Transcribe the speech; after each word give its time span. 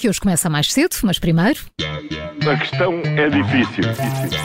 que 0.00 0.08
hoje 0.08 0.18
começa 0.18 0.48
mais 0.48 0.72
cedo, 0.72 0.96
mas 1.02 1.18
primeiro. 1.18 1.60
A 1.78 2.56
questão 2.56 3.02
é 3.04 3.28
difícil. 3.28 3.84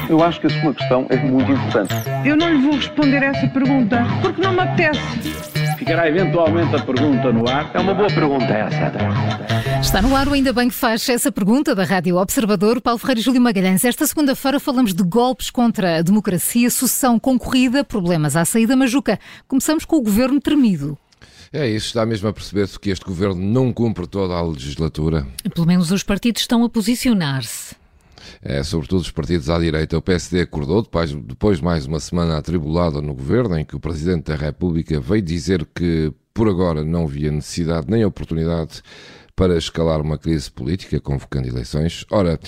Eu 0.09 0.21
acho 0.21 0.41
que 0.41 0.47
a 0.47 0.61
sua 0.61 0.73
questão 0.73 1.07
é 1.09 1.15
muito 1.15 1.49
importante. 1.49 1.93
Eu 2.25 2.35
não 2.35 2.49
lhe 2.49 2.61
vou 2.61 2.75
responder 2.75 3.23
essa 3.23 3.47
pergunta 3.47 4.03
porque 4.21 4.41
não 4.41 4.51
me 4.51 4.59
apetece. 4.59 4.99
Ficará 5.77 6.09
eventualmente 6.09 6.75
a 6.75 6.79
pergunta 6.79 7.31
no 7.31 7.47
ar. 7.49 7.71
É 7.73 7.79
uma 7.79 7.93
boa 7.93 8.09
pergunta 8.09 8.45
essa. 8.45 8.91
Está 9.79 10.01
no 10.01 10.13
ar, 10.13 10.27
ainda 10.27 10.51
bem 10.51 10.67
que 10.67 10.75
faz 10.75 11.07
essa 11.07 11.31
pergunta 11.31 11.73
da 11.73 11.85
Rádio 11.85 12.17
Observador, 12.17 12.81
Paulo 12.81 12.99
Ferreira 12.99 13.21
e 13.21 13.23
Júlio 13.23 13.41
Magalhães. 13.41 13.85
Esta 13.85 14.05
segunda-feira 14.05 14.59
falamos 14.59 14.93
de 14.93 15.03
golpes 15.03 15.49
contra 15.49 15.99
a 15.99 16.01
democracia, 16.01 16.69
sucessão 16.69 17.17
concorrida, 17.17 17.83
problemas 17.83 18.35
à 18.35 18.43
saída 18.43 18.75
majuca. 18.75 19.17
Começamos 19.47 19.85
com 19.85 19.95
o 19.95 20.01
governo 20.01 20.41
tremido. 20.41 20.97
É 21.51 21.67
isso, 21.67 21.87
está 21.87 22.05
mesmo 22.05 22.27
a 22.27 22.33
perceber-se 22.33 22.79
que 22.79 22.89
este 22.89 23.05
governo 23.05 23.41
não 23.41 23.71
cumpre 23.71 24.07
toda 24.07 24.33
a 24.33 24.41
legislatura. 24.41 25.27
Pelo 25.53 25.67
menos 25.67 25.91
os 25.91 26.03
partidos 26.03 26.41
estão 26.41 26.63
a 26.63 26.69
posicionar-se. 26.69 27.75
É, 28.41 28.63
sobretudo 28.63 29.01
os 29.01 29.11
partidos 29.11 29.49
à 29.49 29.59
direita. 29.59 29.97
O 29.97 30.01
PSD 30.01 30.41
acordou, 30.41 30.81
depois, 30.81 31.13
depois 31.13 31.57
de 31.57 31.63
mais 31.63 31.85
uma 31.85 31.99
semana 31.99 32.37
atribulada 32.37 33.01
no 33.01 33.13
governo, 33.13 33.57
em 33.57 33.65
que 33.65 33.75
o 33.75 33.79
Presidente 33.79 34.25
da 34.25 34.35
República 34.35 34.99
veio 34.99 35.21
dizer 35.21 35.67
que 35.73 36.11
por 36.33 36.49
agora 36.49 36.83
não 36.83 37.07
via 37.07 37.31
necessidade 37.31 37.87
nem 37.89 38.03
oportunidade 38.03 38.81
para 39.35 39.57
escalar 39.57 40.01
uma 40.01 40.17
crise 40.17 40.49
política, 40.49 40.99
convocando 40.99 41.47
eleições. 41.47 42.05
Ora, 42.09 42.39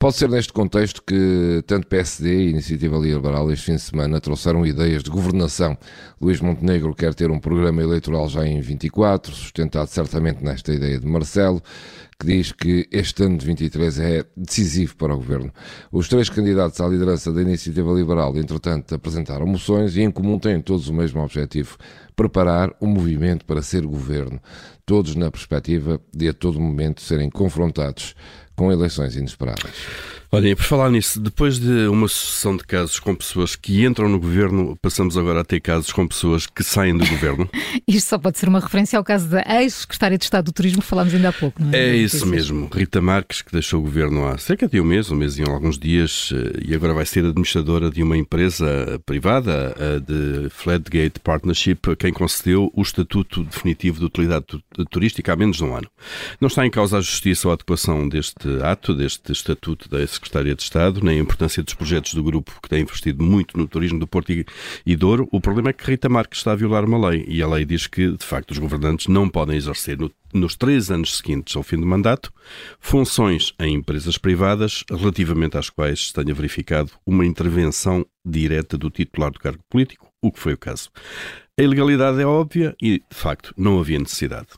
Pode 0.00 0.14
ser 0.14 0.28
neste 0.28 0.52
contexto 0.52 1.02
que 1.02 1.60
tanto 1.66 1.88
PSD 1.88 2.32
e 2.32 2.50
Iniciativa 2.50 2.96
Liberal 2.96 3.50
este 3.50 3.66
fim 3.66 3.74
de 3.74 3.80
semana 3.80 4.20
trouxeram 4.20 4.64
ideias 4.64 5.02
de 5.02 5.10
governação. 5.10 5.76
Luís 6.20 6.40
Montenegro 6.40 6.94
quer 6.94 7.14
ter 7.14 7.32
um 7.32 7.40
programa 7.40 7.82
eleitoral 7.82 8.28
já 8.28 8.46
em 8.46 8.60
24, 8.60 9.34
sustentado 9.34 9.88
certamente 9.88 10.40
nesta 10.40 10.72
ideia 10.72 11.00
de 11.00 11.04
Marcelo, 11.04 11.60
que 12.16 12.28
diz 12.28 12.52
que 12.52 12.86
este 12.92 13.24
ano 13.24 13.38
de 13.38 13.46
23 13.46 13.98
é 13.98 14.24
decisivo 14.36 14.94
para 14.94 15.14
o 15.14 15.16
governo. 15.16 15.52
Os 15.90 16.06
três 16.06 16.30
candidatos 16.30 16.80
à 16.80 16.86
liderança 16.86 17.32
da 17.32 17.42
Iniciativa 17.42 17.92
Liberal, 17.92 18.36
entretanto, 18.36 18.94
apresentaram 18.94 19.48
moções 19.48 19.96
e 19.96 20.02
em 20.02 20.12
comum 20.12 20.38
têm 20.38 20.60
todos 20.62 20.88
o 20.88 20.94
mesmo 20.94 21.20
objetivo: 21.20 21.76
preparar 22.14 22.72
um 22.80 22.86
movimento 22.86 23.44
para 23.44 23.62
ser 23.62 23.82
governo, 23.84 24.40
todos 24.86 25.16
na 25.16 25.28
perspectiva 25.28 26.00
de 26.14 26.28
a 26.28 26.32
todo 26.32 26.60
momento 26.60 27.02
serem 27.02 27.28
confrontados 27.28 28.14
com 28.58 28.72
eleições 28.72 29.14
inesperadas. 29.14 30.17
Olhem, 30.30 30.54
por 30.54 30.64
falar 30.64 30.90
nisso, 30.90 31.18
depois 31.18 31.58
de 31.58 31.86
uma 31.86 32.06
sucessão 32.06 32.54
de 32.54 32.62
casos 32.62 33.00
com 33.00 33.14
pessoas 33.14 33.56
que 33.56 33.86
entram 33.86 34.10
no 34.10 34.20
governo, 34.20 34.76
passamos 34.82 35.16
agora 35.16 35.40
a 35.40 35.44
ter 35.44 35.58
casos 35.58 35.90
com 35.90 36.06
pessoas 36.06 36.46
que 36.46 36.62
saem 36.62 36.94
do 36.94 37.06
governo. 37.06 37.48
Isto 37.88 38.10
só 38.10 38.18
pode 38.18 38.36
ser 38.38 38.46
uma 38.46 38.60
referência 38.60 38.98
ao 38.98 39.04
caso 39.04 39.26
da 39.26 39.42
ex-secretária 39.62 40.18
de 40.18 40.24
Estado 40.24 40.44
do 40.44 40.52
Turismo 40.52 40.82
que 40.82 40.86
falámos 40.86 41.14
ainda 41.14 41.30
há 41.30 41.32
pouco, 41.32 41.64
não 41.64 41.72
é? 41.72 41.78
É 41.78 41.96
isso 41.96 42.26
mesmo. 42.26 42.68
Rita 42.70 43.00
Marques, 43.00 43.40
que 43.40 43.50
deixou 43.52 43.80
o 43.80 43.82
governo 43.82 44.28
há 44.28 44.36
cerca 44.36 44.68
de 44.68 44.78
um 44.78 44.84
mês, 44.84 45.10
um 45.10 45.16
mês 45.16 45.38
e 45.38 45.42
alguns 45.42 45.78
dias, 45.78 46.30
eh, 46.34 46.60
e 46.68 46.74
agora 46.74 46.92
vai 46.92 47.06
ser 47.06 47.24
administradora 47.24 47.90
de 47.90 48.02
uma 48.02 48.16
empresa 48.16 49.00
privada, 49.06 49.74
a 49.78 49.98
de 49.98 50.50
Flatgate 50.50 51.20
Partnership, 51.20 51.96
quem 51.98 52.12
concedeu 52.12 52.70
o 52.74 52.82
estatuto 52.82 53.44
definitivo 53.44 53.98
de 54.00 54.04
utilidade 54.04 54.44
turística 54.90 55.32
há 55.32 55.36
menos 55.36 55.56
de 55.56 55.64
um 55.64 55.74
ano. 55.74 55.88
Não 56.38 56.48
está 56.48 56.66
em 56.66 56.70
causa 56.70 56.98
a 56.98 57.00
justiça 57.00 57.48
ou 57.48 57.52
a 57.52 57.54
adequação 57.54 58.06
deste 58.06 58.46
ato, 58.62 58.94
deste 58.94 59.32
estatuto 59.32 59.88
da 59.88 60.00
ex 60.00 60.17
Secretária 60.18 60.54
de 60.54 60.62
Estado, 60.62 61.00
nem 61.02 61.18
a 61.18 61.22
importância 61.22 61.62
dos 61.62 61.74
projetos 61.74 62.12
do 62.12 62.22
grupo 62.22 62.52
que 62.60 62.68
tem 62.68 62.82
investido 62.82 63.22
muito 63.22 63.56
no 63.56 63.66
turismo 63.66 63.98
do 63.98 64.06
Porto 64.06 64.32
e 64.84 64.96
Douro. 64.96 65.28
O 65.32 65.40
problema 65.40 65.70
é 65.70 65.72
que 65.72 65.88
Rita 65.88 66.08
Marques 66.08 66.40
está 66.40 66.52
a 66.52 66.56
violar 66.56 66.84
uma 66.84 67.08
lei 67.08 67.24
e 67.28 67.42
a 67.42 67.48
lei 67.48 67.64
diz 67.64 67.86
que, 67.86 68.12
de 68.12 68.24
facto, 68.24 68.50
os 68.50 68.58
governantes 68.58 69.06
não 69.06 69.28
podem 69.28 69.56
exercer 69.56 69.96
no, 69.96 70.10
nos 70.34 70.56
três 70.56 70.90
anos 70.90 71.16
seguintes 71.16 71.56
ao 71.56 71.62
fim 71.62 71.76
do 71.76 71.86
mandato 71.86 72.32
funções 72.80 73.54
em 73.58 73.74
empresas 73.74 74.18
privadas 74.18 74.84
relativamente 74.90 75.56
às 75.56 75.70
quais 75.70 76.08
se 76.08 76.12
tenha 76.12 76.34
verificado 76.34 76.90
uma 77.06 77.24
intervenção 77.24 78.04
direta 78.24 78.76
do 78.76 78.90
titular 78.90 79.30
do 79.30 79.38
cargo 79.38 79.62
político, 79.70 80.08
o 80.20 80.32
que 80.32 80.40
foi 80.40 80.54
o 80.54 80.58
caso. 80.58 80.90
A 81.58 81.62
ilegalidade 81.62 82.20
é 82.20 82.26
óbvia 82.26 82.76
e, 82.80 82.98
de 82.98 83.16
facto, 83.16 83.54
não 83.56 83.80
havia 83.80 83.98
necessidade. 83.98 84.48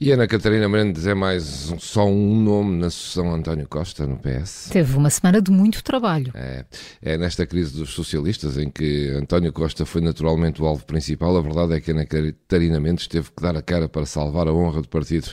E 0.00 0.10
Ana 0.10 0.26
Catarina 0.26 0.68
Mendes 0.68 1.06
é 1.06 1.14
mais 1.14 1.70
um, 1.70 1.78
só 1.78 2.04
um 2.04 2.42
nome 2.42 2.76
na 2.76 2.90
sucessão 2.90 3.32
António 3.32 3.68
Costa 3.68 4.04
no 4.04 4.16
PS. 4.16 4.68
Teve 4.72 4.96
uma 4.96 5.08
semana 5.08 5.40
de 5.40 5.52
muito 5.52 5.84
trabalho. 5.84 6.32
É, 6.34 6.64
é 7.00 7.16
nesta 7.16 7.46
crise 7.46 7.76
dos 7.76 7.90
socialistas 7.90 8.58
em 8.58 8.68
que 8.68 9.10
António 9.10 9.52
Costa 9.52 9.86
foi 9.86 10.00
naturalmente 10.00 10.60
o 10.60 10.66
alvo 10.66 10.84
principal. 10.84 11.36
A 11.36 11.40
verdade 11.40 11.74
é 11.74 11.80
que 11.80 11.92
Ana 11.92 12.04
Catarina 12.04 12.80
Mendes 12.80 13.06
teve 13.06 13.30
que 13.30 13.40
dar 13.40 13.56
a 13.56 13.62
cara 13.62 13.88
para 13.88 14.04
salvar 14.04 14.48
a 14.48 14.52
honra 14.52 14.82
do 14.82 14.88
partido 14.88 15.28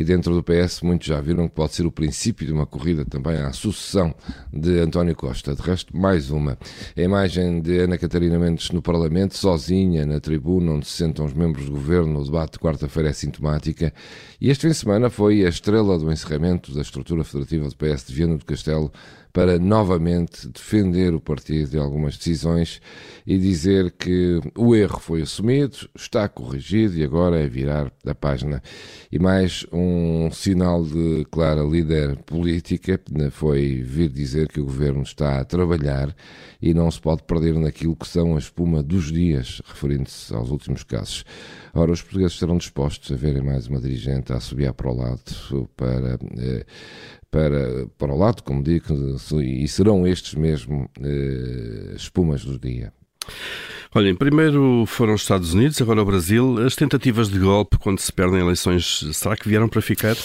e 0.00 0.04
dentro 0.04 0.34
do 0.34 0.42
PS 0.42 0.80
muitos 0.80 1.08
já 1.08 1.20
viram 1.20 1.46
que 1.46 1.54
pode 1.54 1.74
ser 1.74 1.84
o 1.84 1.92
princípio 1.92 2.46
de 2.46 2.52
uma 2.54 2.64
corrida 2.64 3.04
também 3.04 3.36
à 3.36 3.52
sucessão 3.52 4.14
de 4.50 4.78
António 4.78 5.14
Costa. 5.14 5.54
De 5.54 5.60
resto, 5.60 5.94
mais 5.94 6.30
uma. 6.30 6.56
A 6.96 7.02
imagem 7.02 7.60
de 7.60 7.80
Ana 7.80 7.98
Catarina 7.98 8.38
Mendes 8.38 8.70
no 8.70 8.80
Parlamento, 8.80 9.36
sozinha 9.36 10.06
na 10.06 10.18
tribuna 10.18 10.72
onde 10.72 10.86
se 10.86 10.92
sentam 10.92 11.26
os 11.26 11.34
membros 11.34 11.66
do 11.66 11.72
governo 11.72 12.14
no 12.14 12.24
debate 12.24 12.52
de 12.52 12.60
quarta-feira 12.60 13.10
é 13.10 13.12
sintomática 13.12 13.92
e 14.40 14.48
este 14.48 14.62
fim 14.62 14.68
de 14.68 14.74
semana 14.74 15.10
foi 15.10 15.44
a 15.44 15.50
estrela 15.50 15.98
do 15.98 16.10
encerramento 16.10 16.72
da 16.72 16.80
estrutura 16.80 17.22
federativa 17.22 17.68
do 17.68 17.76
PS 17.76 18.06
de 18.06 18.14
Viana 18.14 18.38
do 18.38 18.44
Castelo 18.46 18.90
para 19.32 19.58
novamente 19.58 20.48
defender 20.48 21.14
o 21.14 21.20
partido 21.20 21.70
de 21.70 21.78
algumas 21.78 22.16
decisões 22.16 22.80
e 23.26 23.38
dizer 23.38 23.92
que 23.92 24.40
o 24.56 24.74
erro 24.74 24.98
foi 24.98 25.22
assumido, 25.22 25.76
está 25.94 26.28
corrigido 26.28 26.96
e 26.96 27.04
agora 27.04 27.38
é 27.38 27.46
virar 27.46 27.92
a 28.04 28.14
página. 28.14 28.62
E 29.10 29.18
mais 29.18 29.64
um 29.72 29.89
sinal 30.32 30.84
de 30.84 31.24
clara 31.30 31.62
líder 31.62 32.16
política 32.22 33.00
foi 33.30 33.82
vir 33.82 34.08
dizer 34.08 34.48
que 34.48 34.60
o 34.60 34.64
governo 34.64 35.02
está 35.02 35.40
a 35.40 35.44
trabalhar 35.44 36.14
e 36.60 36.74
não 36.74 36.90
se 36.90 37.00
pode 37.00 37.22
perder 37.22 37.54
naquilo 37.54 37.96
que 37.96 38.06
são 38.06 38.36
a 38.36 38.38
espuma 38.38 38.82
dos 38.82 39.12
dias, 39.12 39.62
referindo-se 39.64 40.34
aos 40.34 40.50
últimos 40.50 40.82
casos. 40.82 41.24
Ora, 41.72 41.92
os 41.92 42.02
portugueses 42.02 42.34
estarão 42.34 42.58
dispostos 42.58 43.10
a 43.12 43.16
verem 43.16 43.42
mais 43.42 43.66
uma 43.66 43.80
dirigente 43.80 44.32
a 44.32 44.40
subir 44.40 44.72
para 44.72 44.90
o 44.90 44.96
lado 44.96 45.68
para 45.76 46.18
eh, 46.38 46.64
para, 47.30 47.86
para 47.96 48.12
o 48.12 48.18
lado, 48.18 48.42
como 48.42 48.62
digo, 48.62 48.92
e 49.40 49.68
serão 49.68 50.06
estes 50.06 50.34
mesmo 50.34 50.90
eh, 51.00 51.94
espumas 51.94 52.44
do 52.44 52.58
dia. 52.58 52.92
Olhem, 53.92 54.14
primeiro 54.14 54.84
foram 54.86 55.14
os 55.14 55.22
Estados 55.22 55.52
Unidos, 55.52 55.82
agora 55.82 56.00
o 56.00 56.04
Brasil. 56.04 56.64
As 56.64 56.76
tentativas 56.76 57.28
de 57.28 57.40
golpe 57.40 57.76
quando 57.76 57.98
se 57.98 58.12
perdem 58.12 58.38
eleições, 58.38 59.04
será 59.12 59.36
que 59.36 59.48
vieram 59.48 59.68
para 59.68 59.82
ficar? 59.82 60.16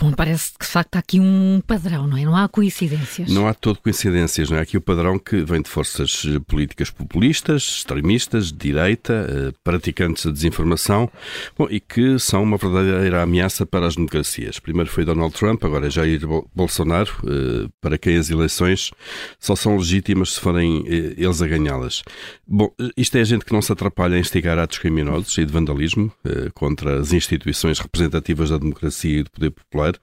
Bom, 0.00 0.12
parece 0.12 0.52
que 0.58 0.64
de 0.64 0.72
facto 0.72 0.96
há 0.96 1.00
aqui 1.00 1.20
um 1.20 1.60
padrão, 1.66 2.06
não 2.06 2.16
é? 2.16 2.24
Não 2.24 2.34
há 2.34 2.48
coincidências. 2.48 3.30
Não 3.30 3.46
há 3.46 3.52
todo 3.52 3.80
coincidências, 3.80 4.48
não 4.48 4.56
é? 4.56 4.60
Há 4.60 4.62
aqui 4.62 4.78
o 4.78 4.80
padrão 4.80 5.18
que 5.18 5.42
vem 5.42 5.60
de 5.60 5.68
forças 5.68 6.24
políticas 6.46 6.88
populistas, 6.88 7.62
extremistas, 7.80 8.46
de 8.46 8.56
direita, 8.56 9.12
eh, 9.28 9.52
praticantes 9.62 10.24
da 10.24 10.32
desinformação, 10.32 11.10
bom, 11.58 11.66
e 11.68 11.80
que 11.80 12.18
são 12.18 12.42
uma 12.42 12.56
verdadeira 12.56 13.22
ameaça 13.22 13.66
para 13.66 13.86
as 13.86 13.94
democracias. 13.94 14.58
Primeiro 14.58 14.88
foi 14.88 15.04
Donald 15.04 15.34
Trump, 15.34 15.62
agora 15.64 15.88
é 15.88 15.90
Jair 15.90 16.22
Bolsonaro, 16.54 17.12
eh, 17.26 17.68
para 17.78 17.98
quem 17.98 18.16
as 18.16 18.30
eleições 18.30 18.90
só 19.38 19.54
são 19.54 19.76
legítimas 19.76 20.32
se 20.32 20.40
forem 20.40 20.82
eh, 20.86 21.12
eles 21.18 21.42
a 21.42 21.46
ganhá-las. 21.46 22.02
Bom, 22.48 22.72
isto 23.02 23.18
é 23.18 23.24
gente 23.24 23.44
que 23.44 23.52
não 23.52 23.60
se 23.60 23.72
atrapalha 23.72 24.16
em 24.16 24.20
instigar 24.20 24.56
atos 24.60 24.78
criminosos 24.78 25.36
e 25.36 25.44
de 25.44 25.52
vandalismo 25.52 26.12
eh, 26.24 26.50
contra 26.54 27.00
as 27.00 27.12
instituições 27.12 27.80
representativas 27.80 28.50
da 28.50 28.58
democracia 28.58 29.18
e 29.18 29.22
do 29.24 29.30
poder 29.30 29.50
popular, 29.50 29.94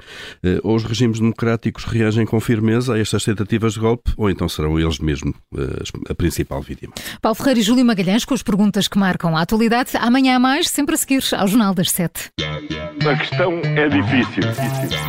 eh, 0.44 0.60
ou 0.64 0.76
os 0.76 0.84
regimes 0.84 1.18
democráticos 1.20 1.86
reagem 1.86 2.26
com 2.26 2.42
firmeza 2.42 2.96
a 2.96 3.00
estas 3.00 3.24
tentativas 3.24 3.74
de 3.76 3.80
golpe, 3.80 4.12
ou 4.18 4.30
então 4.30 4.50
serão 4.50 4.78
eles 4.78 5.00
mesmos 5.00 5.34
eh, 5.58 6.10
a 6.10 6.14
principal 6.14 6.62
vítima. 6.62 6.94
Paulo 7.22 7.36
Ferreira 7.36 7.62
e 7.62 7.64
Júlio 7.64 7.86
Magalhães 7.86 8.26
com 8.26 8.34
as 8.34 8.44
perguntas 8.44 8.90
que 8.90 9.00
marcam 9.00 9.38
a 9.38 9.42
atualidade. 9.44 9.92
Amanhã 9.96 10.36
a 10.36 10.40
mais, 10.40 10.70
sempre 10.70 10.96
a 10.96 10.98
seguir 10.98 11.24
ao 11.38 11.48
Jornal 11.48 11.74
das 11.74 11.92
Sete. 11.92 12.31
A 12.38 13.16
questão 13.16 13.62
é 13.64 13.88
difícil. 13.88 14.44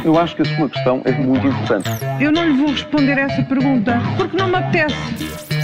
Eu 0.04 0.16
acho 0.16 0.36
que 0.36 0.42
a 0.42 0.56
sua 0.56 0.68
questão 0.68 1.02
é 1.04 1.12
muito 1.12 1.44
importante. 1.44 1.88
Eu 2.20 2.30
não 2.30 2.44
lhe 2.44 2.56
vou 2.56 2.70
responder 2.70 3.18
essa 3.18 3.42
pergunta 3.42 4.00
porque 4.16 4.36
não 4.36 4.46
me 4.46 4.54
apetece. 4.54 5.49